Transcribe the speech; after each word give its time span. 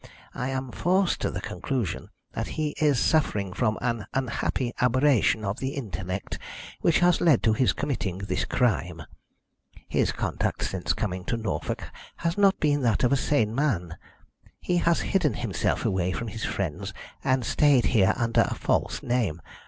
I 0.33 0.49
am 0.49 0.71
forced 0.71 1.21
to 1.21 1.29
the 1.29 1.41
conclusion 1.41 2.09
that 2.31 2.47
he 2.57 2.69
is 2.81 2.99
suffering 2.99 3.53
from 3.53 3.77
an 3.83 4.07
unhappy 4.15 4.73
aberration 4.81 5.45
of 5.45 5.59
the 5.59 5.75
intellect, 5.75 6.39
which 6.79 7.01
has 7.01 7.21
led 7.21 7.43
to 7.43 7.53
his 7.53 7.71
committing 7.71 8.17
this 8.17 8.43
crime. 8.43 9.03
His 9.87 10.11
conduct 10.11 10.63
since 10.65 10.93
coming 10.93 11.23
to 11.25 11.37
Norfolk 11.37 11.83
has 12.15 12.35
not 12.35 12.59
been 12.59 12.81
that 12.81 13.03
of 13.03 13.13
a 13.13 13.15
sane 13.15 13.53
man. 13.53 13.95
He 14.59 14.77
has 14.77 15.01
hidden 15.01 15.35
himself 15.35 15.85
away 15.85 16.13
from 16.13 16.29
his 16.29 16.45
friends, 16.45 16.95
and 17.23 17.45
stayed 17.45 17.85
here 17.93 18.15
under 18.17 18.41
a 18.49 18.55
false 18.55 19.03
name. 19.03 19.39